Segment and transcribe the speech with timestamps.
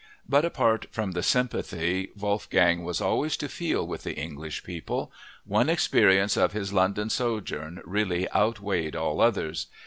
[0.27, 5.11] But apart from the sympathy Wolfgang was always to feel with the English people,
[5.45, 9.67] one experience of his London sojourn really outweighed all others.